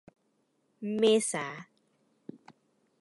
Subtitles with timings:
[0.97, 1.45] เมษา